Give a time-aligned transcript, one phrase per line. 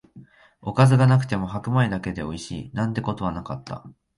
[0.63, 3.83] おかずがなくても白米だけでおいしい、なんてことはなかった